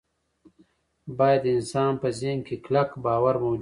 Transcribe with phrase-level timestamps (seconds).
[1.17, 3.59] باید د انسان په ذهن کې کلک باور موجود وي